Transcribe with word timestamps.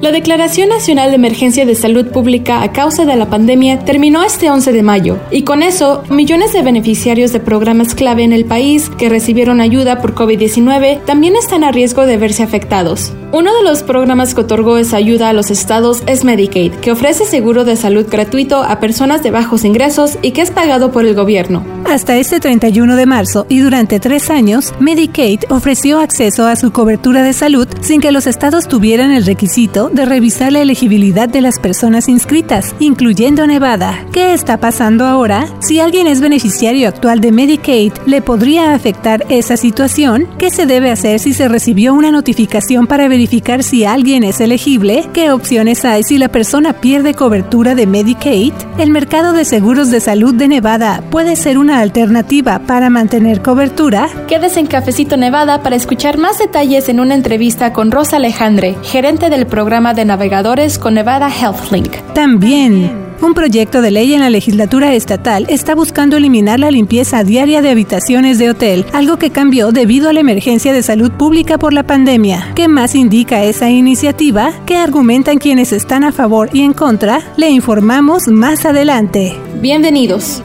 La 0.00 0.12
Declaración 0.12 0.70
Nacional 0.70 1.10
de 1.10 1.16
Emergencia 1.16 1.66
de 1.66 1.74
Salud 1.74 2.06
Pública 2.06 2.62
a 2.62 2.72
causa 2.72 3.04
de 3.04 3.16
la 3.16 3.28
pandemia 3.28 3.80
terminó 3.80 4.22
este 4.22 4.50
11 4.50 4.72
de 4.72 4.82
mayo 4.82 5.18
y 5.30 5.42
con 5.42 5.62
eso 5.62 6.02
millones 6.08 6.54
de 6.54 6.62
beneficiarios 6.62 7.34
de 7.34 7.40
programas 7.40 7.94
clave 7.94 8.22
en 8.22 8.32
el 8.32 8.46
país 8.46 8.88
que 8.88 9.10
recibieron 9.10 9.60
ayuda 9.60 10.00
por 10.00 10.14
COVID-19 10.14 11.04
también 11.04 11.36
están 11.36 11.64
a 11.64 11.70
riesgo 11.70 12.06
de 12.06 12.16
verse 12.16 12.42
afectados. 12.42 13.12
Uno 13.34 13.52
de 13.52 13.64
los 13.64 13.82
programas 13.82 14.32
que 14.32 14.42
otorgó 14.42 14.78
esa 14.78 14.96
ayuda 14.96 15.28
a 15.28 15.32
los 15.32 15.50
estados 15.50 16.04
es 16.06 16.22
Medicaid, 16.22 16.70
que 16.74 16.92
ofrece 16.92 17.24
seguro 17.24 17.64
de 17.64 17.74
salud 17.74 18.06
gratuito 18.08 18.62
a 18.62 18.78
personas 18.78 19.24
de 19.24 19.32
bajos 19.32 19.64
ingresos 19.64 20.18
y 20.22 20.30
que 20.30 20.40
es 20.40 20.52
pagado 20.52 20.92
por 20.92 21.04
el 21.04 21.16
gobierno. 21.16 21.66
Hasta 21.84 22.16
este 22.16 22.38
31 22.38 22.94
de 22.94 23.06
marzo 23.06 23.44
y 23.48 23.58
durante 23.58 23.98
tres 23.98 24.30
años, 24.30 24.72
Medicaid 24.78 25.40
ofreció 25.50 25.98
acceso 25.98 26.46
a 26.46 26.54
su 26.54 26.70
cobertura 26.70 27.24
de 27.24 27.32
salud 27.32 27.66
sin 27.80 28.00
que 28.00 28.12
los 28.12 28.28
estados 28.28 28.68
tuvieran 28.68 29.10
el 29.10 29.26
requisito 29.26 29.90
de 29.92 30.04
revisar 30.04 30.52
la 30.52 30.60
elegibilidad 30.60 31.28
de 31.28 31.40
las 31.40 31.58
personas 31.58 32.08
inscritas, 32.08 32.76
incluyendo 32.78 33.48
Nevada. 33.48 34.06
¿Qué 34.12 34.32
está 34.32 34.58
pasando 34.58 35.06
ahora? 35.06 35.48
Si 35.58 35.80
alguien 35.80 36.06
es 36.06 36.20
beneficiario 36.20 36.86
actual 36.86 37.20
de 37.20 37.32
Medicaid, 37.32 37.94
¿le 38.06 38.22
podría 38.22 38.74
afectar 38.74 39.26
esa 39.28 39.56
situación? 39.56 40.28
¿Qué 40.38 40.50
se 40.50 40.66
debe 40.66 40.92
hacer 40.92 41.18
si 41.18 41.32
se 41.32 41.48
recibió 41.48 41.94
una 41.94 42.12
notificación 42.12 42.86
para 42.86 43.08
verificar 43.08 43.23
verificar 43.24 43.62
si 43.62 43.86
alguien 43.86 44.22
es 44.22 44.38
elegible, 44.42 45.08
qué 45.14 45.30
opciones 45.30 45.86
hay 45.86 46.02
si 46.02 46.18
la 46.18 46.28
persona 46.28 46.74
pierde 46.74 47.14
cobertura 47.14 47.74
de 47.74 47.86
Medicaid, 47.86 48.52
el 48.76 48.90
mercado 48.90 49.32
de 49.32 49.46
seguros 49.46 49.90
de 49.90 50.00
salud 50.00 50.34
de 50.34 50.46
Nevada 50.46 51.02
puede 51.10 51.34
ser 51.34 51.56
una 51.56 51.80
alternativa 51.80 52.58
para 52.58 52.90
mantener 52.90 53.40
cobertura. 53.40 54.10
Quédese 54.28 54.60
en 54.60 54.66
Cafecito 54.66 55.16
Nevada 55.16 55.62
para 55.62 55.74
escuchar 55.74 56.18
más 56.18 56.38
detalles 56.38 56.90
en 56.90 57.00
una 57.00 57.14
entrevista 57.14 57.72
con 57.72 57.90
Rosa 57.90 58.16
Alejandre, 58.16 58.76
gerente 58.82 59.30
del 59.30 59.46
programa 59.46 59.94
de 59.94 60.04
navegadores 60.04 60.78
con 60.78 60.92
Nevada 60.92 61.30
HealthLink. 61.30 61.96
También 62.12 63.03
un 63.24 63.34
proyecto 63.34 63.80
de 63.82 63.90
ley 63.90 64.14
en 64.14 64.20
la 64.20 64.30
legislatura 64.30 64.94
estatal 64.94 65.46
está 65.48 65.74
buscando 65.74 66.16
eliminar 66.16 66.60
la 66.60 66.70
limpieza 66.70 67.24
diaria 67.24 67.62
de 67.62 67.70
habitaciones 67.70 68.38
de 68.38 68.50
hotel, 68.50 68.84
algo 68.92 69.16
que 69.16 69.30
cambió 69.30 69.72
debido 69.72 70.08
a 70.08 70.12
la 70.12 70.20
emergencia 70.20 70.72
de 70.72 70.82
salud 70.82 71.10
pública 71.10 71.58
por 71.58 71.72
la 71.72 71.84
pandemia. 71.84 72.52
¿Qué 72.54 72.68
más 72.68 72.94
indica 72.94 73.42
esa 73.42 73.70
iniciativa? 73.70 74.52
¿Qué 74.66 74.76
argumentan 74.76 75.38
quienes 75.38 75.72
están 75.72 76.04
a 76.04 76.12
favor 76.12 76.50
y 76.52 76.62
en 76.62 76.74
contra? 76.74 77.20
Le 77.36 77.48
informamos 77.50 78.28
más 78.28 78.64
adelante. 78.66 79.34
Bienvenidos. 79.60 80.42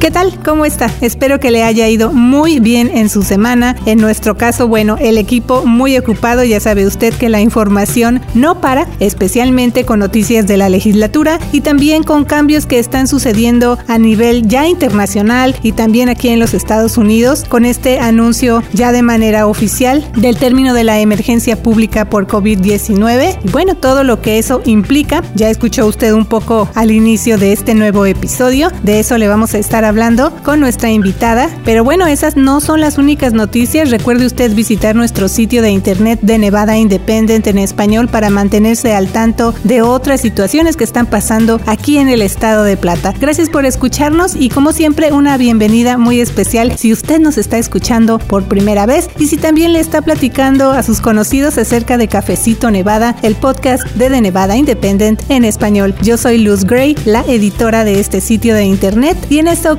¿Qué 0.00 0.12
tal? 0.12 0.38
¿Cómo 0.44 0.64
está? 0.64 0.88
Espero 1.00 1.40
que 1.40 1.50
le 1.50 1.64
haya 1.64 1.88
ido 1.88 2.12
muy 2.12 2.60
bien 2.60 2.88
en 2.94 3.08
su 3.08 3.24
semana. 3.24 3.74
En 3.84 3.98
nuestro 3.98 4.36
caso, 4.36 4.68
bueno, 4.68 4.96
el 5.00 5.18
equipo 5.18 5.66
muy 5.66 5.98
ocupado, 5.98 6.44
ya 6.44 6.60
sabe 6.60 6.86
usted 6.86 7.12
que 7.12 7.28
la 7.28 7.40
información 7.40 8.20
no 8.34 8.60
para, 8.60 8.86
especialmente 9.00 9.84
con 9.84 9.98
noticias 9.98 10.46
de 10.46 10.56
la 10.56 10.68
legislatura 10.68 11.40
y 11.50 11.62
también 11.62 12.04
con 12.04 12.24
cambios 12.24 12.64
que 12.64 12.78
están 12.78 13.08
sucediendo 13.08 13.76
a 13.88 13.98
nivel 13.98 14.46
ya 14.46 14.68
internacional 14.68 15.56
y 15.64 15.72
también 15.72 16.08
aquí 16.08 16.28
en 16.28 16.38
los 16.38 16.54
Estados 16.54 16.96
Unidos 16.96 17.44
con 17.48 17.64
este 17.64 17.98
anuncio 17.98 18.62
ya 18.72 18.92
de 18.92 19.02
manera 19.02 19.48
oficial 19.48 20.08
del 20.14 20.36
término 20.36 20.74
de 20.74 20.84
la 20.84 21.00
emergencia 21.00 21.60
pública 21.60 22.08
por 22.08 22.28
COVID-19 22.28 23.40
y 23.44 23.50
bueno, 23.50 23.74
todo 23.74 24.04
lo 24.04 24.22
que 24.22 24.38
eso 24.38 24.62
implica. 24.64 25.24
Ya 25.34 25.50
escuchó 25.50 25.86
usted 25.86 26.12
un 26.12 26.24
poco 26.24 26.68
al 26.76 26.92
inicio 26.92 27.36
de 27.36 27.52
este 27.52 27.74
nuevo 27.74 28.06
episodio. 28.06 28.70
De 28.84 29.00
eso 29.00 29.18
le 29.18 29.26
vamos 29.26 29.54
a 29.54 29.58
estar 29.58 29.87
hablando 29.88 30.32
con 30.44 30.60
nuestra 30.60 30.90
invitada. 30.90 31.48
Pero 31.64 31.82
bueno, 31.82 32.06
esas 32.06 32.36
no 32.36 32.60
son 32.60 32.80
las 32.80 32.98
únicas 32.98 33.32
noticias. 33.32 33.90
Recuerde 33.90 34.26
usted 34.26 34.54
visitar 34.54 34.94
nuestro 34.94 35.28
sitio 35.28 35.62
de 35.62 35.70
internet 35.70 36.20
de 36.22 36.38
Nevada 36.38 36.76
Independent 36.76 37.46
en 37.46 37.58
español 37.58 38.08
para 38.08 38.30
mantenerse 38.30 38.94
al 38.94 39.08
tanto 39.08 39.54
de 39.64 39.82
otras 39.82 40.20
situaciones 40.20 40.76
que 40.76 40.84
están 40.84 41.06
pasando 41.06 41.60
aquí 41.66 41.98
en 41.98 42.08
el 42.08 42.22
estado 42.22 42.64
de 42.64 42.76
Plata. 42.76 43.14
Gracias 43.18 43.48
por 43.48 43.64
escucharnos 43.64 44.36
y 44.36 44.48
como 44.50 44.72
siempre 44.72 45.12
una 45.12 45.36
bienvenida 45.36 45.98
muy 45.98 46.20
especial 46.20 46.76
si 46.76 46.92
usted 46.92 47.18
nos 47.18 47.38
está 47.38 47.58
escuchando 47.58 48.18
por 48.18 48.44
primera 48.44 48.86
vez 48.86 49.08
y 49.18 49.26
si 49.26 49.36
también 49.36 49.72
le 49.72 49.80
está 49.80 50.02
platicando 50.02 50.70
a 50.72 50.82
sus 50.82 51.00
conocidos 51.00 51.58
acerca 51.58 51.96
de 51.96 52.08
Cafecito 52.08 52.70
Nevada, 52.70 53.16
el 53.22 53.34
podcast 53.34 53.84
de 53.94 54.10
The 54.10 54.20
Nevada 54.20 54.56
Independent 54.56 55.22
en 55.28 55.44
español. 55.44 55.94
Yo 56.02 56.16
soy 56.16 56.38
Luz 56.38 56.64
Gray, 56.64 56.96
la 57.04 57.22
editora 57.22 57.84
de 57.84 58.00
este 58.00 58.20
sitio 58.20 58.54
de 58.54 58.64
internet 58.64 59.16
y 59.30 59.38
en 59.38 59.48
esta 59.48 59.72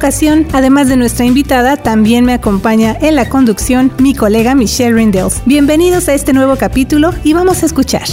además 0.54 0.88
de 0.88 0.96
nuestra 0.96 1.26
invitada, 1.26 1.76
también 1.76 2.24
me 2.24 2.34
acompaña 2.34 2.98
en 3.02 3.16
la 3.16 3.28
conducción 3.28 3.92
mi 4.00 4.16
colega 4.16 4.56
Michelle 4.56 4.96
Rindels. 4.96 5.42
Bienvenidos 5.46 6.08
a 6.08 6.14
este 6.14 6.32
nuevo 6.32 6.56
capítulo 6.56 7.12
y 7.24 7.34
vamos 7.34 7.64
a 7.64 7.66
escuchar. 7.66 8.08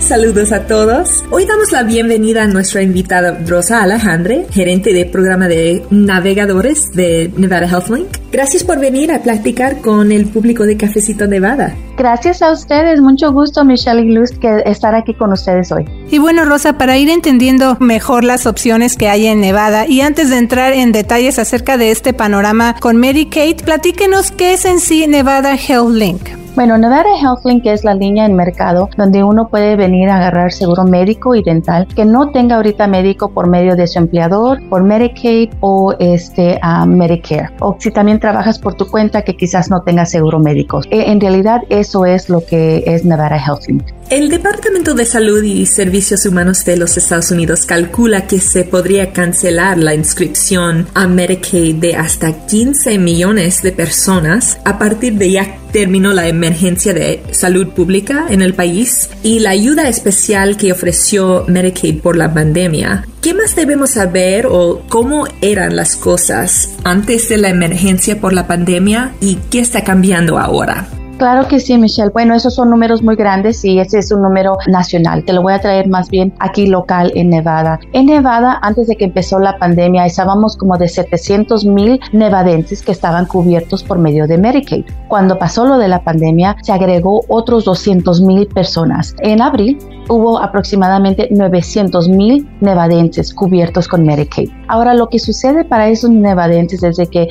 Saludos 0.00 0.52
a 0.52 0.66
todos. 0.66 1.24
Hoy 1.30 1.46
damos 1.46 1.72
la 1.72 1.82
bienvenida 1.82 2.42
a 2.42 2.46
nuestra 2.46 2.82
invitada 2.82 3.40
Rosa 3.46 3.82
Alejandre, 3.82 4.46
gerente 4.50 4.92
de 4.92 5.06
programa 5.06 5.48
de 5.48 5.82
navegadores 5.90 6.92
de 6.92 7.32
Nevada 7.36 7.68
HealthLink. 7.68 8.19
Gracias 8.32 8.62
por 8.62 8.78
venir 8.78 9.12
a 9.12 9.22
platicar 9.22 9.80
con 9.80 10.12
el 10.12 10.26
público 10.26 10.64
de 10.64 10.76
Cafecito 10.76 11.26
Nevada. 11.26 11.74
Gracias 11.96 12.42
a 12.42 12.52
ustedes, 12.52 13.00
mucho 13.00 13.32
gusto 13.32 13.64
Michelle 13.64 14.02
y 14.02 14.12
Luz 14.12 14.30
que 14.38 14.62
estar 14.66 14.94
aquí 14.94 15.14
con 15.14 15.32
ustedes 15.32 15.72
hoy. 15.72 15.84
Y 16.10 16.18
bueno 16.18 16.44
Rosa, 16.44 16.78
para 16.78 16.96
ir 16.96 17.10
entendiendo 17.10 17.76
mejor 17.80 18.22
las 18.22 18.46
opciones 18.46 18.96
que 18.96 19.08
hay 19.08 19.26
en 19.26 19.40
Nevada 19.40 19.86
y 19.86 20.00
antes 20.00 20.30
de 20.30 20.38
entrar 20.38 20.72
en 20.72 20.92
detalles 20.92 21.38
acerca 21.40 21.76
de 21.76 21.90
este 21.90 22.12
panorama 22.12 22.76
con 22.80 22.98
Medicaid, 22.98 23.62
platíquenos 23.64 24.30
qué 24.30 24.54
es 24.54 24.64
en 24.64 24.78
sí 24.78 25.06
Nevada 25.08 25.56
HealthLink. 25.56 26.40
Bueno, 26.56 26.76
Nevada 26.76 27.08
HealthLink 27.18 27.64
es 27.66 27.84
la 27.84 27.94
línea 27.94 28.26
en 28.26 28.34
mercado 28.34 28.90
donde 28.96 29.22
uno 29.22 29.48
puede 29.48 29.76
venir 29.76 30.08
a 30.08 30.16
agarrar 30.16 30.52
seguro 30.52 30.84
médico 30.84 31.34
y 31.34 31.42
dental 31.42 31.86
que 31.86 32.04
no 32.04 32.30
tenga 32.32 32.56
ahorita 32.56 32.86
médico 32.88 33.30
por 33.30 33.48
medio 33.48 33.76
de 33.76 33.86
su 33.86 33.98
empleador, 33.98 34.60
por 34.68 34.82
Medicaid 34.82 35.50
o 35.60 35.94
este 36.00 36.60
Medicare. 36.86 37.50
O 37.60 37.76
si 37.78 37.90
también 37.92 38.18
trabajas 38.20 38.58
por 38.58 38.74
tu 38.74 38.88
cuenta 38.88 39.22
que 39.22 39.36
quizás 39.36 39.70
no 39.70 39.82
tenga 39.82 40.06
seguro 40.06 40.38
médico. 40.38 40.82
E, 40.90 41.10
en 41.10 41.20
realidad 41.20 41.62
eso 41.68 42.06
es 42.06 42.28
lo 42.28 42.44
que 42.44 42.84
es 42.86 43.04
Nevada 43.04 43.36
HealthLink. 43.36 43.82
El 44.10 44.28
Departamento 44.28 44.94
de 44.94 45.04
Salud 45.04 45.42
y 45.42 45.66
Servicios 45.66 46.26
Humanos 46.26 46.64
de 46.64 46.76
los 46.76 46.96
Estados 46.96 47.30
Unidos 47.30 47.64
calcula 47.64 48.26
que 48.26 48.40
se 48.40 48.64
podría 48.64 49.12
cancelar 49.12 49.78
la 49.78 49.94
inscripción 49.94 50.88
a 50.94 51.06
Medicaid 51.06 51.76
de 51.76 51.94
hasta 51.94 52.46
15 52.46 52.98
millones 52.98 53.62
de 53.62 53.70
personas 53.70 54.58
a 54.64 54.78
partir 54.78 55.14
de 55.14 55.30
ya 55.30 55.59
terminó 55.72 56.12
la 56.12 56.28
emergencia 56.28 56.92
de 56.92 57.22
salud 57.30 57.68
pública 57.68 58.26
en 58.30 58.42
el 58.42 58.54
país 58.54 59.10
y 59.22 59.40
la 59.40 59.50
ayuda 59.50 59.88
especial 59.88 60.56
que 60.56 60.72
ofreció 60.72 61.44
Medicaid 61.48 62.00
por 62.00 62.16
la 62.16 62.32
pandemia. 62.32 63.06
¿Qué 63.22 63.34
más 63.34 63.54
debemos 63.54 63.90
saber 63.90 64.46
o 64.46 64.82
cómo 64.88 65.26
eran 65.40 65.76
las 65.76 65.96
cosas 65.96 66.70
antes 66.84 67.28
de 67.28 67.36
la 67.36 67.50
emergencia 67.50 68.20
por 68.20 68.32
la 68.32 68.46
pandemia 68.46 69.14
y 69.20 69.36
qué 69.50 69.60
está 69.60 69.84
cambiando 69.84 70.38
ahora? 70.38 70.88
Claro 71.20 71.46
que 71.48 71.60
sí, 71.60 71.76
Michelle. 71.76 72.08
Bueno, 72.14 72.34
esos 72.34 72.54
son 72.54 72.70
números 72.70 73.02
muy 73.02 73.14
grandes 73.14 73.62
y 73.62 73.78
ese 73.78 73.98
es 73.98 74.10
un 74.10 74.22
número 74.22 74.56
nacional. 74.68 75.22
Te 75.22 75.34
lo 75.34 75.42
voy 75.42 75.52
a 75.52 75.60
traer 75.60 75.86
más 75.86 76.08
bien 76.08 76.32
aquí 76.38 76.66
local 76.66 77.12
en 77.14 77.28
Nevada. 77.28 77.78
En 77.92 78.06
Nevada, 78.06 78.58
antes 78.62 78.86
de 78.86 78.96
que 78.96 79.04
empezó 79.04 79.38
la 79.38 79.58
pandemia, 79.58 80.06
estábamos 80.06 80.56
como 80.56 80.78
de 80.78 80.88
700 80.88 81.66
mil 81.66 82.00
nevadenses 82.14 82.82
que 82.82 82.92
estaban 82.92 83.26
cubiertos 83.26 83.84
por 83.84 83.98
medio 83.98 84.26
de 84.26 84.38
Medicaid. 84.38 84.86
Cuando 85.08 85.38
pasó 85.38 85.66
lo 85.66 85.76
de 85.76 85.88
la 85.88 86.02
pandemia, 86.02 86.56
se 86.62 86.72
agregó 86.72 87.20
otros 87.28 87.66
200 87.66 88.22
mil 88.22 88.46
personas. 88.46 89.14
En 89.18 89.42
abril, 89.42 89.76
hubo 90.08 90.38
aproximadamente 90.38 91.28
900 91.30 92.08
mil 92.08 92.48
nevadenses 92.62 93.34
cubiertos 93.34 93.88
con 93.88 94.04
Medicaid. 94.04 94.48
Ahora, 94.68 94.94
lo 94.94 95.10
que 95.10 95.18
sucede 95.18 95.64
para 95.64 95.88
esos 95.88 96.10
nevadenses 96.10 96.82
es 96.82 97.10
que 97.10 97.28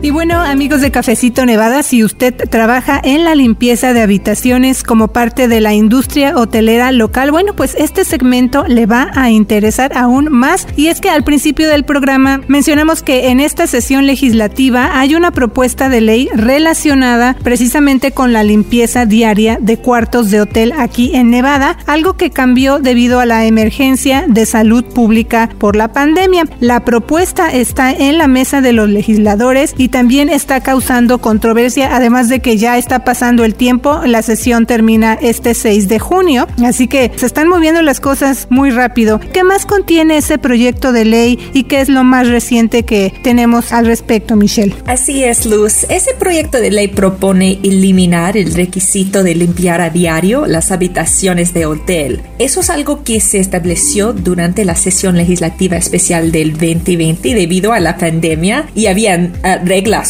Y 0.04 0.12
bueno, 0.12 0.42
amigos 0.42 0.82
de 0.82 0.92
Cafecito 0.92 1.46
Nevada, 1.46 1.82
si 1.82 2.04
usted 2.04 2.36
trabaja 2.50 3.00
en 3.02 3.24
la 3.24 3.36
limpieza 3.36 3.94
de 3.94 4.02
habitaciones 4.02 4.84
como 4.84 5.08
parte 5.08 5.48
de 5.48 5.62
la 5.62 5.74
industria 5.74 6.36
hotelera 6.36 6.92
local, 6.92 7.32
bueno, 7.32 7.56
pues 7.56 7.74
este 7.80 8.04
segmento 8.04 8.66
le 8.68 8.86
va 8.86 9.12
a 9.14 9.30
interesar 9.30 9.98
aún 9.98 10.28
más. 10.30 10.68
Y 10.76 10.88
es 10.88 11.00
que 11.00 11.10
al 11.10 11.24
principio 11.24 11.70
del 11.70 11.86
programa 11.86 12.42
mencionamos 12.50 13.02
que 13.02 13.30
en 13.30 13.40
esta 13.40 13.66
sesión 13.66 14.06
legislativa 14.06 15.00
hay 15.00 15.16
una 15.16 15.32
propuesta 15.32 15.88
de 15.88 16.02
ley 16.02 16.28
relacionada 16.34 17.38
precisamente 17.42 18.12
con 18.12 18.34
la 18.34 18.44
limpieza 18.44 19.06
diaria 19.06 19.58
de 19.62 19.78
cuartos 19.78 20.32
de 20.32 20.42
hotel 20.42 20.74
aquí 20.78 21.12
en 21.16 21.30
Nevada, 21.30 21.78
algo 21.86 22.18
que 22.18 22.30
cambió 22.30 22.80
debido 22.80 23.22
a 23.22 23.26
la 23.26 23.46
emergencia 23.46 24.26
de 24.28 24.46
salud 24.46 24.84
pública 24.84 25.50
por 25.60 25.78
la 25.78 25.94
pandemia. 25.94 26.44
La 26.60 26.84
propuesta 26.84 27.54
está 27.54 27.94
en 27.94 28.18
la 28.18 28.28
mesa 28.28 28.60
de 28.60 28.74
los 28.74 28.90
legisladores 28.90 29.74
y 29.78 29.93
también 29.94 30.30
está 30.30 30.60
causando 30.62 31.20
controversia, 31.20 31.96
además 31.96 32.28
de 32.28 32.40
que 32.40 32.58
ya 32.58 32.80
está 32.80 33.04
pasando 33.04 33.46
el 33.46 33.54
tiempo, 33.54 34.02
la 34.08 34.24
sesión 34.24 34.66
termina 34.66 35.14
este 35.22 35.54
6 35.54 35.88
de 35.88 36.00
junio, 36.00 36.48
así 36.66 36.88
que 36.88 37.12
se 37.16 37.28
están 37.28 37.48
moviendo 37.48 37.80
las 37.84 38.00
cosas 38.00 38.48
muy 38.50 38.72
rápido. 38.72 39.20
¿Qué 39.20 39.44
más 39.44 39.68
contiene 39.68 40.18
ese 40.18 40.40
proyecto 40.40 40.94
de 40.94 41.06
ley 41.06 41.38
y 41.54 41.66
qué 41.66 41.80
es 41.80 41.90
lo 41.90 42.04
más 42.04 42.28
reciente 42.28 42.82
que 42.86 43.14
tenemos 43.22 43.72
al 43.72 43.86
respecto, 43.86 44.36
Michelle? 44.36 44.74
Así 44.88 45.24
es, 45.24 45.46
Luz. 45.46 45.86
Ese 45.90 46.16
proyecto 46.16 46.58
de 46.58 46.72
ley 46.72 46.88
propone 46.88 47.60
eliminar 47.62 48.36
el 48.36 48.52
requisito 48.56 49.22
de 49.22 49.36
limpiar 49.36 49.80
a 49.80 49.92
diario 49.92 50.48
las 50.48 50.72
habitaciones 50.72 51.54
de 51.54 51.68
hotel. 51.68 52.24
Eso 52.40 52.62
es 52.62 52.72
algo 52.72 53.04
que 53.04 53.22
se 53.22 53.38
estableció 53.38 54.12
durante 54.12 54.66
la 54.66 54.76
sesión 54.76 55.18
legislativa 55.18 55.78
especial 55.78 56.32
del 56.32 56.54
2020 56.54 57.36
debido 57.36 57.74
a 57.74 57.80
la 57.80 57.96
pandemia 57.98 58.66
y 58.74 58.88
habían 58.88 59.34
uh, 59.44 59.64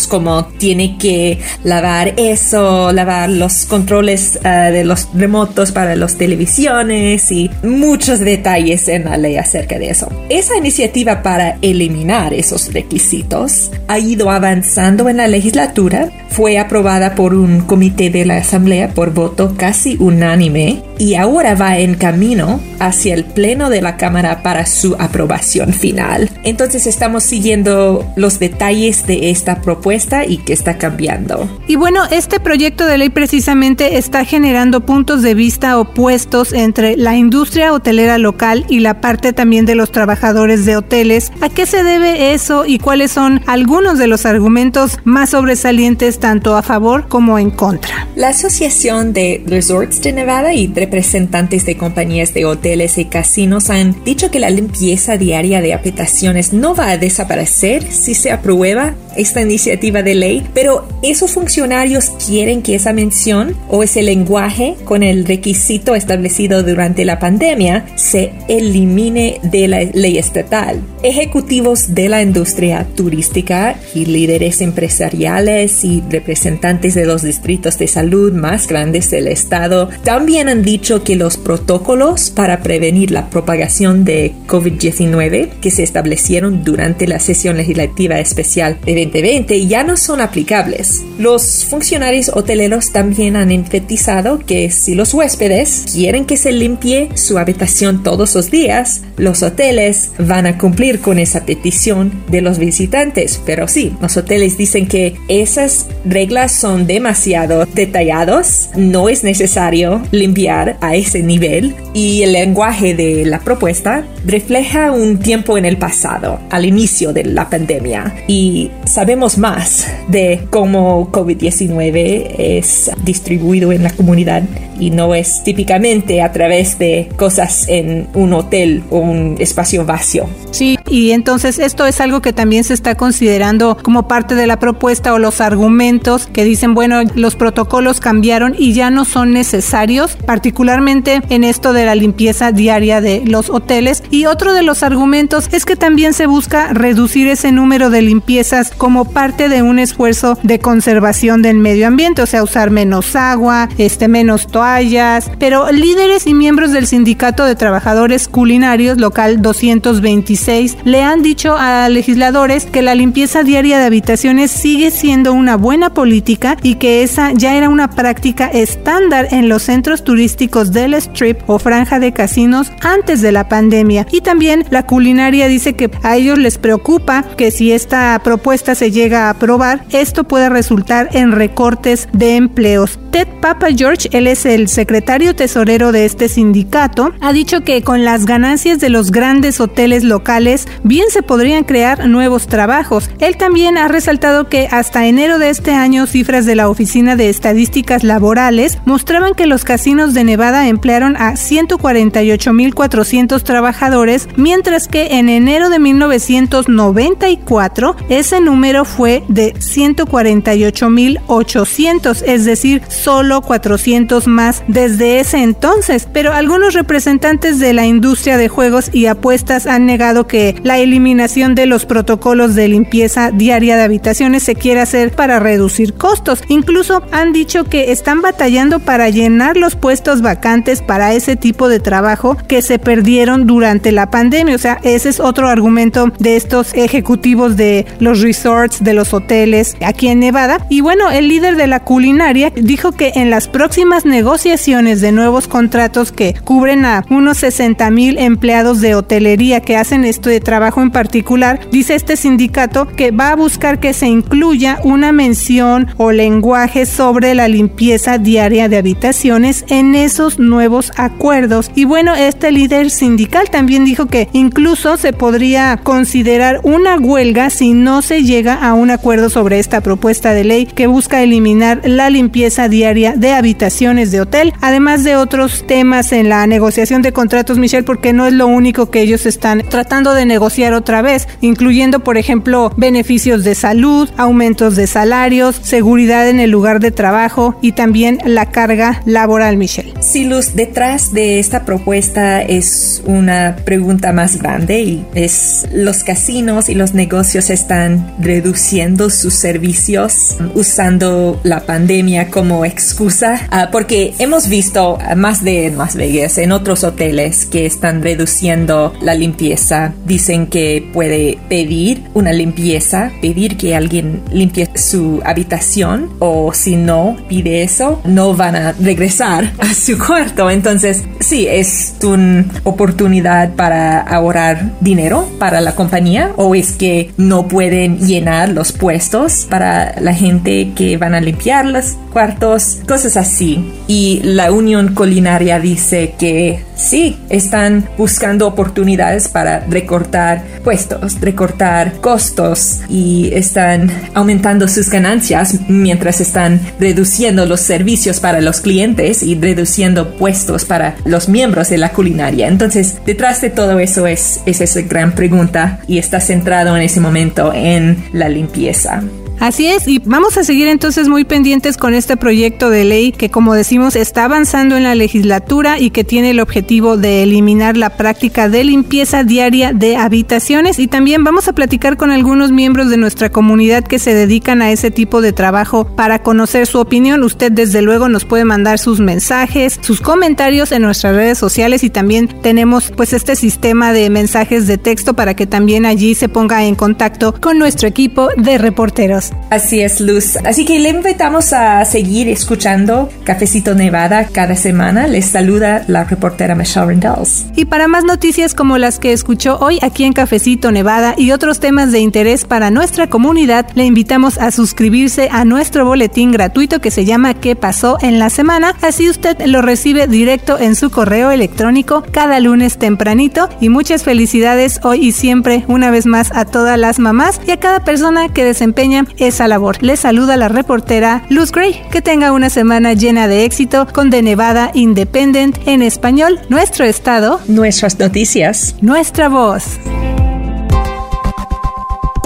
como 0.08 0.46
tiene 0.46 0.98
que 0.98 1.40
lavar 1.64 2.14
eso, 2.18 2.92
lavar 2.92 3.30
los 3.30 3.66
controles 3.66 4.40
eh, 4.44 4.48
de 4.72 4.84
los 4.84 5.08
remotos 5.14 5.72
para 5.72 5.96
las 5.96 6.16
televisiones 6.16 7.32
y 7.32 7.50
muchos 7.64 8.20
detalles 8.20 8.88
en 8.88 9.06
la 9.06 9.18
ley 9.18 9.38
acerca 9.38 9.80
de 9.80 9.90
eso. 9.90 10.10
Esa 10.30 10.58
iniciativa 10.58 11.24
para 11.24 11.58
eliminar 11.62 12.34
esos 12.34 12.72
requisitos 12.72 13.72
ha 13.88 13.98
ido 13.98 14.30
avanzando 14.30 15.10
en 15.10 15.18
la 15.18 15.28
legislatura, 15.28 16.10
fue 16.30 16.60
aprobada 16.60 17.16
por 17.16 17.34
un 17.34 17.62
comité 17.62 18.10
de 18.10 18.26
la 18.26 18.38
Asamblea 18.38 18.90
por 18.90 19.14
voto 19.14 19.56
casi 19.58 19.98
unánime 20.00 20.84
y 21.00 21.16
ahora 21.16 21.56
va 21.56 21.80
en 21.80 21.96
camino 21.96 22.60
hacia 22.80 23.14
el 23.14 23.26
pleno 23.26 23.70
de 23.70 23.82
la 23.82 23.98
Cámara 23.98 24.44
para 24.44 24.66
su 24.66 24.96
aprobación 25.00 25.74
final. 25.74 26.30
Entonces 26.44 26.88
estamos 26.88 27.24
siguiendo 27.24 28.06
los 28.16 28.40
detalles 28.40 29.06
de 29.08 29.30
esta 29.32 29.62
propuesta 29.64 30.26
y 30.26 30.38
que 30.38 30.54
está 30.54 30.78
cambiando. 30.78 31.50
Y 31.68 31.76
bueno, 31.76 32.04
este 32.12 32.40
proyecto 32.40 32.86
de 32.86 32.98
ley 32.98 33.10
precisamente 33.10 33.98
está 33.98 34.26
generando 34.26 34.86
puntos 34.86 35.22
de 35.22 35.34
vista 35.34 35.80
opuestos 35.80 36.54
entre 36.54 36.98
la 36.98 37.16
industria 37.16 37.74
hotelera 37.74 38.18
local 38.18 38.66
y 38.70 38.80
la 38.80 39.02
parte 39.02 39.34
también 39.34 39.66
de 39.66 39.76
los 39.76 39.92
trabajadores 39.92 40.66
de 40.66 40.78
hoteles. 40.78 41.32
¿A 41.42 41.50
qué 41.50 41.66
se 41.66 41.84
debe 41.84 42.34
eso 42.34 42.66
y 42.66 42.78
cuáles 42.80 43.12
son 43.12 43.42
algunos 43.48 43.98
de 43.98 44.08
los 44.08 44.26
argumentos 44.26 45.00
más 45.04 45.32
sobresalientes 45.32 46.20
tanto 46.20 46.56
a 46.56 46.62
favor 46.62 47.08
como 47.08 47.40
en 47.40 47.50
contra? 47.50 48.08
La 48.16 48.30
Asociación 48.30 49.14
de 49.14 49.44
Resorts 49.48 50.02
de 50.02 50.14
Nevada 50.14 50.54
y 50.54 50.68
representantes 50.68 51.66
de 51.66 51.78
compañías 51.78 52.34
de 52.34 52.46
hoteles 52.46 52.98
y 52.98 53.06
casinos 53.06 53.70
han 53.70 54.04
dicho 54.04 54.30
que 54.30 54.40
la 54.40 54.50
limpieza 54.50 55.18
diaria 55.18 55.62
de 55.62 55.74
habitaciones 55.74 56.54
no 56.54 56.76
va 56.76 56.90
a 56.90 56.98
desaparecer 56.98 57.92
si 57.92 58.14
se 58.14 58.32
aprueba 58.32 58.96
esta 59.16 59.42
iniciativa 59.42 60.04
de 60.04 60.16
ley, 60.16 60.44
pero 60.54 60.88
esos 61.02 61.32
funcionarios 61.32 62.12
quieren 62.26 62.62
que 62.62 62.76
esa 62.76 62.94
mención 62.94 63.56
o 63.70 63.84
ese 63.84 64.02
lenguaje 64.02 64.76
con 64.84 65.04
el 65.04 65.26
requisito 65.26 65.96
establecido 65.96 66.64
durante 66.64 67.06
la 67.06 67.20
pandemia 67.20 67.86
se 67.96 68.34
elimine 68.48 69.40
de 69.44 69.68
la 69.68 69.84
ley 69.84 70.18
estatal. 70.18 70.82
Ejecutivos 71.04 71.94
de 71.94 72.10
la 72.10 72.22
industria 72.22 72.88
turística 72.96 73.76
y 73.94 74.06
líderes 74.06 74.62
empresariales 74.62 75.84
y 75.84 76.02
representantes 76.10 76.94
de 76.94 77.06
los 77.06 77.22
distritos 77.22 77.78
de 77.78 77.88
salud 77.88 78.34
más 78.34 78.68
grandes 78.68 79.10
del 79.10 79.28
estado 79.28 79.90
también 80.04 80.50
han 80.50 80.64
dicho 80.64 81.04
que 81.04 81.16
los 81.16 81.38
protocolos 81.38 82.30
para 82.30 82.62
prevenir 82.62 83.12
la 83.12 83.30
propagación 83.30 84.06
de 84.06 84.34
COVID-19 84.48 85.50
que 85.62 85.72
se 85.72 85.84
establecieron 85.84 86.64
durante 86.64 87.08
la 87.08 87.20
sesión 87.20 87.58
legislativa 87.58 88.20
especial 88.20 88.78
de 88.86 89.03
2020 89.06 89.68
ya 89.68 89.84
no 89.84 89.98
son 89.98 90.22
aplicables. 90.22 91.04
Los 91.18 91.66
funcionarios 91.66 92.30
hoteleros 92.34 92.92
también 92.92 93.36
han 93.36 93.52
enfatizado 93.52 94.40
que 94.40 94.72
si 94.72 94.96
los 94.96 95.14
huéspedes 95.14 95.86
quieren 95.94 96.26
que 96.26 96.38
se 96.38 96.52
limpie 96.52 97.10
su 97.16 97.38
habitación 97.38 98.04
todos 98.04 98.36
los 98.36 98.52
días, 98.52 99.02
los 99.18 99.44
hoteles 99.44 100.12
van 100.18 100.46
a 100.46 100.58
cumplir 100.58 101.00
con 101.00 101.20
esa 101.20 101.46
petición 101.46 102.12
de 102.30 102.42
los 102.42 102.58
visitantes. 102.58 103.42
Pero 103.46 103.68
sí, 103.68 103.94
los 104.02 104.18
hoteles 104.18 104.58
dicen 104.58 104.88
que 104.88 105.16
esas 105.28 105.88
reglas 106.06 106.52
son 106.52 106.88
demasiado 106.88 107.66
detallados, 107.74 108.70
no 108.76 109.10
es 109.10 109.24
necesario 109.24 110.02
limpiar 110.12 110.78
a 110.82 110.96
ese 110.96 111.22
nivel 111.22 111.76
y 111.94 112.24
el 112.24 112.34
lenguaje 112.34 112.94
de 112.94 113.26
la 113.26 113.40
propuesta 113.40 114.06
refleja 114.26 114.92
un 114.92 115.20
tiempo 115.20 115.58
en 115.58 115.66
el 115.66 115.78
pasado, 115.78 116.40
al 116.50 116.66
inicio 116.66 117.14
de 117.14 117.24
la 117.26 117.50
pandemia 117.50 118.14
y 118.28 118.72
sabemos 118.94 119.40
más 119.40 119.88
de 120.08 120.46
cómo 120.52 121.12
COVID-19 121.12 122.36
es 122.38 122.92
distribuido 123.04 123.72
en 123.72 123.82
la 123.82 123.90
comunidad 123.90 124.44
y 124.80 124.92
no 124.92 125.16
es 125.16 125.44
típicamente 125.44 126.22
a 126.22 126.32
través 126.32 126.78
de 126.78 127.10
cosas 127.16 127.68
en 127.68 128.08
un 128.14 128.34
hotel 128.34 128.84
o 128.92 129.00
un 129.00 129.38
espacio 129.40 129.86
vacío. 129.86 130.28
Sí, 130.52 130.78
y 130.90 131.12
entonces 131.12 131.58
esto 131.58 131.88
es 131.88 132.02
algo 132.02 132.22
que 132.22 132.34
también 132.34 132.64
se 132.64 132.74
está 132.74 132.96
considerando 132.96 133.78
como 133.82 134.08
parte 134.08 134.36
de 134.36 134.46
la 134.46 134.60
propuesta 134.60 135.14
o 135.14 135.20
los 135.20 135.42
argumentos 135.42 136.28
que 136.28 136.44
dicen, 136.44 136.76
bueno, 136.76 137.02
los 137.16 137.36
protocolos 137.36 138.00
cambiaron 138.00 138.56
y 138.58 138.74
ya 138.74 138.92
no 138.92 139.06
son 139.06 139.34
necesarios, 139.34 140.18
particularmente 140.26 141.22
en 141.30 141.44
esto 141.44 141.74
de 141.74 141.86
la 141.86 141.96
limpieza 141.96 142.52
diaria 142.52 143.02
de 143.02 143.24
los 143.26 143.50
hoteles. 143.50 144.04
Y 144.12 144.26
otro 144.26 144.54
de 144.54 144.64
los 144.64 144.84
argumentos 144.84 145.50
es 145.52 145.66
que 145.66 145.76
también 145.76 146.14
se 146.14 146.28
busca 146.28 146.74
reducir 146.74 147.28
ese 147.28 147.52
número 147.52 147.90
de 147.90 148.04
limpiezas 148.04 148.72
como 148.84 149.06
parte 149.06 149.48
de 149.48 149.62
un 149.62 149.80
esfuerzo 149.80 150.38
de 150.44 150.60
conservación 150.60 151.42
del 151.42 151.58
medio 151.58 151.88
ambiente, 151.88 152.22
o 152.22 152.26
sea, 152.26 152.44
usar 152.44 152.70
menos 152.70 153.16
agua, 153.16 153.70
este, 153.78 154.10
menos 154.10 154.48
toallas, 154.48 155.32
pero 155.40 155.72
líderes 155.72 156.28
y 156.28 156.34
miembros 156.34 156.74
del 156.74 156.86
Sindicato 156.86 157.46
de 157.46 157.56
Trabajadores 157.56 158.28
Culinarios 158.28 158.98
local 158.98 159.42
226 159.42 160.80
le 160.84 161.02
han 161.02 161.24
dicho 161.24 161.56
a 161.58 161.88
legisladores 161.88 162.66
que 162.66 162.82
la 162.82 162.94
limpieza 162.94 163.44
diaria 163.44 163.80
de 163.80 163.86
habitaciones 163.86 164.52
sigue 164.52 164.92
siendo 164.92 165.32
una 165.32 165.56
buena 165.56 165.94
política 165.94 166.58
y 166.62 166.76
que 166.76 167.04
esa 167.04 167.32
ya 167.32 167.56
era 167.56 167.70
una 167.70 167.90
práctica 167.90 168.48
estándar 168.48 169.30
en 169.32 169.48
los 169.48 169.64
centros 169.64 170.04
turísticos 170.04 170.74
del 170.74 170.94
Strip 170.96 171.50
o 171.50 171.58
franja 171.58 172.02
de 172.02 172.12
casinos 172.12 172.70
antes 172.82 173.22
de 173.22 173.32
la 173.32 173.48
pandemia. 173.48 174.06
Y 174.12 174.20
también 174.20 174.66
la 174.72 174.86
culinaria 174.86 175.48
dice 175.48 175.78
que 175.78 175.90
a 176.04 176.18
ellos 176.18 176.38
les 176.38 176.58
preocupa 176.58 177.24
que 177.38 177.50
si 177.50 177.72
esta 177.72 178.20
propuesta 178.22 178.73
se 178.76 178.92
llega 178.92 179.28
a 179.28 179.32
aprobar, 179.32 179.84
esto 179.90 180.24
puede 180.24 180.50
resultar 180.50 181.10
en 181.14 181.32
recortes 181.32 182.08
de 182.14 182.36
empleos. 182.36 183.00
Ted 183.12 183.28
Papa 183.42 183.68
George, 183.76 184.10
él 184.12 184.26
es 184.26 184.48
el 184.48 184.68
secretario 184.68 185.36
tesorero 185.36 185.92
de 185.92 186.06
este 186.06 186.30
sindicato, 186.30 187.14
ha 187.22 187.32
dicho 187.32 187.62
que 187.62 187.84
con 187.84 188.04
las 188.04 188.26
ganancias 188.26 188.80
de 188.80 188.90
los 188.90 189.12
grandes 189.12 189.60
hoteles 189.60 190.04
locales 190.04 190.68
bien 190.84 191.12
se 191.12 191.22
podrían 191.22 191.64
crear 191.64 192.08
nuevos 192.08 192.48
trabajos. 192.48 193.12
Él 193.20 193.38
también 193.38 193.78
ha 193.78 193.88
resaltado 193.88 194.50
que 194.50 194.68
hasta 194.72 195.06
enero 195.06 195.38
de 195.38 195.52
este 195.52 195.74
año 195.74 196.08
cifras 196.08 196.48
de 196.48 196.56
la 196.56 196.70
Oficina 196.70 197.16
de 197.16 197.30
Estadísticas 197.30 198.04
Laborales 198.04 198.80
mostraban 198.86 199.36
que 199.36 199.46
los 199.46 199.64
casinos 199.64 200.16
de 200.16 200.24
Nevada 200.24 200.68
emplearon 200.68 201.16
a 201.18 201.34
148.400 201.34 203.44
trabajadores, 203.44 204.28
mientras 204.38 204.88
que 204.88 205.20
en 205.20 205.30
enero 205.30 205.70
de 205.70 205.78
1994 205.78 207.96
ese 208.10 208.42
número 208.42 208.63
fue 208.86 209.24
de 209.28 209.54
148.800, 209.56 212.24
es 212.26 212.46
decir, 212.46 212.82
solo 212.88 213.42
400 213.42 214.28
más 214.28 214.64
desde 214.70 215.20
ese 215.20 215.44
entonces. 215.44 216.08
Pero 216.14 216.32
algunos 216.32 216.74
representantes 216.74 217.60
de 217.60 217.74
la 217.74 217.86
industria 217.86 218.38
de 218.38 218.48
juegos 218.48 218.90
y 218.94 219.08
apuestas 219.08 219.68
han 219.68 219.86
negado 219.86 220.28
que 220.28 220.56
la 220.64 220.80
eliminación 220.80 221.56
de 221.56 221.66
los 221.66 221.86
protocolos 221.86 222.56
de 222.56 222.70
limpieza 222.70 223.32
diaria 223.32 223.76
de 223.76 223.84
habitaciones 223.84 224.44
se 224.44 224.56
quiere 224.56 224.80
hacer 224.80 225.12
para 225.12 225.40
reducir 225.40 225.96
costos. 225.96 226.42
Incluso 226.48 227.04
han 227.12 227.34
dicho 227.34 227.66
que 227.66 227.92
están 227.92 228.22
batallando 228.22 228.80
para 228.80 229.10
llenar 229.10 229.58
los 229.58 229.76
puestos 229.76 230.22
vacantes 230.22 230.82
para 230.82 231.14
ese 231.14 231.36
tipo 231.36 231.68
de 231.68 231.82
trabajo 231.82 232.38
que 232.48 232.62
se 232.62 232.80
perdieron 232.80 233.46
durante 233.46 233.92
la 233.92 234.10
pandemia. 234.10 234.56
O 234.56 234.60
sea, 234.60 234.80
ese 234.84 235.10
es 235.10 235.20
otro 235.20 235.50
argumento 235.50 236.14
de 236.20 236.38
estos 236.38 236.74
ejecutivos 236.74 237.58
de 237.58 237.86
los 238.00 238.22
resorts, 238.22 238.53
de 238.54 238.94
los 238.94 239.16
hoteles 239.16 239.76
aquí 239.84 240.08
en 240.10 240.20
Nevada. 240.20 240.68
Y 240.70 240.82
bueno, 240.82 241.10
el 241.10 241.28
líder 241.28 241.56
de 241.56 241.66
la 241.66 241.80
culinaria 241.80 242.52
dijo 242.56 242.92
que 242.92 243.14
en 243.16 243.32
las 243.32 243.48
próximas 243.48 244.06
negociaciones 244.06 245.02
de 245.02 245.12
nuevos 245.12 245.48
contratos 245.48 246.12
que 246.12 246.36
cubren 246.44 246.86
a 246.86 247.04
unos 247.10 247.38
60 247.38 247.90
mil 247.90 248.20
empleados 248.20 248.80
de 248.80 248.94
hotelería 248.94 249.62
que 249.62 249.76
hacen 249.76 250.06
esto 250.06 250.30
de 250.30 250.40
trabajo 250.40 250.84
en 250.84 250.92
particular, 250.92 251.62
dice 251.72 251.96
este 251.96 252.16
sindicato 252.16 252.88
que 252.88 253.10
va 253.10 253.32
a 253.32 253.36
buscar 253.36 253.80
que 253.80 253.92
se 253.94 254.06
incluya 254.06 254.78
una 254.84 255.12
mención 255.12 255.88
o 255.98 256.12
lenguaje 256.12 256.86
sobre 256.86 257.34
la 257.34 257.48
limpieza 257.48 258.20
diaria 258.20 258.70
de 258.70 258.78
habitaciones 258.78 259.66
en 259.68 259.96
esos 259.96 260.38
nuevos 260.38 260.92
acuerdos. 260.96 261.72
Y 261.74 261.86
bueno, 261.86 262.14
este 262.14 262.52
líder 262.52 262.92
sindical 262.92 263.50
también 263.50 263.84
dijo 263.84 264.06
que 264.06 264.30
incluso 264.32 264.96
se 264.98 265.12
podría 265.12 265.80
considerar 265.84 266.60
una 266.62 266.98
huelga 266.98 267.50
si 267.50 267.74
no 267.74 268.04
se 268.04 268.22
llega 268.34 268.56
a 268.56 268.74
un 268.74 268.90
acuerdo 268.90 269.30
sobre 269.30 269.60
esta 269.60 269.82
propuesta 269.82 270.34
de 270.34 270.44
ley 270.44 270.66
que 270.66 270.88
busca 270.88 271.22
eliminar 271.22 271.82
la 271.86 272.10
limpieza 272.10 272.68
diaria 272.68 273.14
de 273.16 273.32
habitaciones 273.32 274.10
de 274.10 274.22
hotel, 274.22 274.54
además 274.60 275.04
de 275.04 275.16
otros 275.16 275.68
temas 275.68 276.12
en 276.12 276.30
la 276.30 276.48
negociación 276.48 277.04
de 277.04 277.14
contratos, 277.14 277.60
Michelle, 277.60 277.84
porque 277.84 278.12
no 278.12 278.26
es 278.26 278.34
lo 278.34 278.48
único 278.48 278.90
que 278.90 279.02
ellos 279.02 279.28
están 279.28 279.62
tratando 279.70 280.16
de 280.16 280.26
negociar 280.26 280.74
otra 280.74 281.04
vez, 281.04 281.28
incluyendo, 281.42 282.00
por 282.00 282.18
ejemplo, 282.18 282.74
beneficios 282.76 283.44
de 283.44 283.54
salud, 283.54 284.10
aumentos 284.18 284.76
de 284.76 284.88
salarios, 284.88 285.56
seguridad 285.62 286.28
en 286.28 286.40
el 286.40 286.50
lugar 286.50 286.80
de 286.80 286.90
trabajo 286.90 287.56
y 287.62 287.74
también 287.74 288.18
la 288.26 288.50
carga 288.50 289.04
laboral, 289.06 289.58
Michelle. 289.58 289.94
Sí, 290.00 290.26
Luz, 290.26 290.56
detrás 290.56 291.14
de 291.14 291.38
esta 291.38 291.66
propuesta 291.66 292.42
es 292.42 293.04
una 293.06 293.58
pregunta 293.64 294.12
más 294.12 294.42
grande 294.42 294.82
y 294.82 295.06
es 295.14 295.68
los 295.72 296.04
casinos 296.04 296.68
y 296.68 296.74
los 296.74 296.96
negocios 296.96 297.52
están 297.52 298.23
reduciendo 298.24 299.10
sus 299.10 299.34
servicios 299.34 300.38
usando 300.56 301.40
la 301.44 301.66
pandemia 301.66 302.30
como 302.30 302.66
excusa 302.66 303.48
ah, 303.52 303.70
porque 303.72 304.14
hemos 304.20 304.48
visto 304.50 304.98
más 305.16 305.44
de 305.44 305.68
en 305.68 305.78
Las 305.78 305.96
Vegas 305.96 306.38
en 306.38 306.52
otros 306.52 306.84
hoteles 306.84 307.46
que 307.46 307.66
están 307.66 308.02
reduciendo 308.02 308.94
la 309.02 309.14
limpieza. 309.14 309.94
Dicen 310.06 310.48
que 310.48 310.90
puede 310.94 311.38
pedir 311.50 312.03
una 312.14 312.32
limpieza 312.32 313.12
pedir 313.22 313.58
que 313.58 313.76
alguien 313.76 314.22
limpie 314.32 314.70
su 314.76 315.22
habitación 315.26 316.10
o 316.20 316.54
si 316.54 316.76
no 316.76 317.18
pide 317.28 317.64
eso 317.64 318.02
no 318.06 318.36
van 318.36 318.56
a 318.56 318.72
regresar 318.74 319.52
a 319.60 319.74
su 319.74 319.98
cuarto 320.06 320.50
entonces 320.50 321.04
sí 321.20 321.48
es 321.48 321.96
una 322.04 322.46
oportunidad 322.64 323.54
para 323.56 324.02
ahorrar 324.02 324.74
dinero 324.82 325.28
para 325.40 325.62
la 325.62 325.76
compañía 325.76 326.32
o 326.36 326.56
es 326.56 326.74
que 326.74 327.12
no 327.18 327.48
pueden 327.48 328.00
llenar 328.00 328.50
los 328.50 328.72
puestos 328.72 329.48
para 329.50 330.00
la 330.00 330.14
gente 330.14 330.74
que 330.76 330.98
van 330.98 331.16
a 331.16 331.22
limpiar 331.22 331.66
los 331.66 331.98
cuartos, 332.14 332.80
cosas 332.88 333.18
así. 333.18 333.74
Y 333.88 334.22
la 334.24 334.52
Unión 334.52 334.94
Culinaria 334.94 335.60
dice 335.60 336.16
que 336.18 336.64
sí, 336.76 337.18
están 337.30 337.88
buscando 337.98 338.48
oportunidades 338.48 339.28
para 339.28 339.60
recortar 339.62 340.44
puestos, 340.64 341.20
recortar 341.22 341.94
costos 342.02 342.82
y 342.90 343.32
están 343.34 343.92
aumentando 344.14 344.68
sus 344.68 344.90
ganancias 344.90 345.60
mientras 345.68 346.22
están 346.22 346.60
reduciendo 346.80 347.46
los 347.46 347.62
servicios 347.62 348.20
para 348.20 348.42
los 348.42 348.62
clientes 348.62 349.24
y 349.24 349.36
reduciendo 349.36 350.16
puestos 350.16 350.66
para 350.66 350.96
los 351.06 351.30
miembros 351.30 351.70
de 351.70 351.78
la 351.78 351.90
culinaria. 351.90 352.48
Entonces, 352.48 352.98
detrás 353.06 353.42
de 353.42 353.50
todo 353.50 353.80
eso 353.80 354.08
es, 354.08 354.42
es 354.46 354.62
esa 354.62 354.82
gran 354.82 355.14
pregunta 355.14 355.80
y 355.88 355.98
está 355.98 356.20
centrado 356.20 356.76
en 356.76 356.84
ese 356.84 357.00
momento 357.00 357.52
en 357.54 358.06
la 358.14 358.30
limpieza. 358.30 359.04
Así 359.40 359.68
es, 359.68 359.88
y 359.88 360.00
vamos 360.00 360.38
a 360.38 360.44
seguir 360.44 360.68
entonces 360.68 361.10
muy 361.10 361.26
pendientes 361.26 361.76
con 361.76 361.94
este 361.94 362.16
proyecto 362.16 362.70
de 362.70 362.86
ley 362.86 363.12
que 363.12 363.30
como 363.30 363.54
decimos 363.54 363.96
está 363.96 364.26
avanzando 364.26 364.78
en 364.78 364.84
la 364.84 364.96
legislatura 364.96 365.80
y 365.80 365.90
que 365.90 366.04
tiene 366.04 366.30
el 366.30 366.40
objetivo 366.40 366.96
de 366.96 367.24
eliminar 367.24 367.76
la 367.76 367.98
práctica 367.98 368.48
de 368.48 368.64
limpieza 368.64 369.24
diaria 369.24 369.74
de 369.74 369.98
habitaciones 369.98 370.80
y 370.80 370.88
también 370.88 371.24
vamos 371.24 371.48
a 371.48 371.54
platicar 371.54 371.98
con 371.98 372.12
algunos 372.12 372.52
miembros 372.52 372.90
de 372.90 372.98
nuestra 372.98 373.32
comunidad 373.32 373.84
que 373.84 374.00
se 374.00 374.14
dedican 374.14 374.62
a 374.62 374.72
ese 374.72 374.92
tipo 374.92 375.22
de 375.22 375.34
trabajo 375.34 375.88
para 375.96 376.24
conocer 376.24 376.66
su 376.66 376.80
opinión. 376.80 377.24
Usted 377.24 377.52
desde 377.52 377.82
luego 377.82 378.08
nos 378.08 378.26
puede 378.26 378.46
mandar 378.46 378.80
sus 378.80 379.00
mensajes, 379.00 379.80
sus 379.82 380.00
comentarios 380.00 380.72
en 380.72 380.84
nuestras 380.84 381.16
redes 381.16 381.38
sociales 381.38 381.84
y 381.84 381.90
también 381.90 382.28
tenemos 382.42 382.92
pues 382.96 383.14
este 383.14 383.36
sistema 383.36 383.94
de 383.94 384.10
mensajes 384.10 384.68
de 384.68 384.78
texto 384.78 385.16
para 385.16 385.36
que 385.36 385.48
también 385.48 385.86
allí 385.86 386.16
se 386.16 386.30
ponga 386.30 386.64
en 386.64 386.76
contacto 386.76 387.34
con 387.42 387.58
nuestro 387.60 387.88
equipo 387.88 388.30
de 388.38 388.58
reporteros. 388.58 389.23
Así 389.50 389.82
es, 389.82 390.02
Luz. 390.02 390.38
Así 390.46 390.66
que 390.66 390.80
le 390.80 390.90
invitamos 390.90 391.54
a 391.54 391.84
seguir 391.86 392.28
escuchando 392.28 393.10
Cafecito 393.24 393.76
Nevada 393.76 394.28
cada 394.32 394.56
semana. 394.56 395.08
Les 395.08 395.26
saluda 395.26 395.84
la 395.88 396.04
reportera 396.04 396.56
Michelle 396.56 396.88
Rendells. 396.88 397.46
Y 397.56 397.66
para 397.66 397.88
más 397.88 398.04
noticias 398.04 398.56
como 398.56 398.78
las 398.78 399.00
que 399.00 399.14
escuchó 399.14 399.58
hoy 399.60 399.80
aquí 399.82 400.04
en 400.06 400.14
Cafecito 400.14 400.72
Nevada 400.72 401.14
y 401.18 401.32
otros 401.32 401.60
temas 401.60 401.92
de 401.92 402.00
interés 402.00 402.46
para 402.46 402.72
nuestra 402.72 403.08
comunidad, 403.08 403.68
le 403.76 403.86
invitamos 403.86 404.38
a 404.38 404.52
suscribirse 404.52 405.30
a 405.32 405.46
nuestro 405.46 405.86
boletín 405.86 406.32
gratuito 406.32 406.82
que 406.82 406.92
se 406.92 407.06
llama 407.06 407.36
¿Qué 407.36 407.56
pasó 407.56 407.98
en 408.02 408.20
la 408.20 408.30
semana? 408.30 408.76
Así 408.82 409.10
usted 409.10 409.38
lo 409.46 409.62
recibe 409.62 410.08
directo 410.08 410.58
en 410.60 410.76
su 410.76 410.90
correo 410.90 411.32
electrónico 411.32 412.04
cada 412.12 412.40
lunes 412.40 412.78
tempranito. 412.78 413.50
Y 413.60 413.70
muchas 413.70 414.04
felicidades 414.04 414.80
hoy 414.84 415.08
y 415.08 415.12
siempre 415.12 415.64
una 415.68 415.92
vez 415.92 416.06
más 416.06 416.32
a 416.34 416.46
todas 416.46 416.80
las 416.80 417.00
mamás 417.00 417.40
y 417.48 417.52
a 417.52 417.60
cada 417.60 417.84
persona 417.84 418.30
que 418.30 418.44
desempeña 418.44 419.06
esa 419.18 419.48
labor. 419.48 419.82
Les 419.82 420.00
saluda 420.00 420.38
la 420.38 420.50
reportera 420.50 421.26
Luz 421.30 421.52
Gray. 421.52 421.82
Que 421.92 422.02
tenga 422.02 422.32
una 422.32 422.50
semana 422.50 422.94
llena 422.94 423.28
de 423.28 423.46
éxito 423.46 423.88
con 423.94 424.10
The 424.10 424.22
Nevada 424.22 424.72
Independent 424.74 425.58
en 425.68 425.82
español, 425.82 426.40
nuestro 426.50 426.86
estado, 426.86 427.40
nuestras 427.48 428.00
noticias, 428.00 428.76
nuestra 428.82 429.30
voz. 429.30 429.80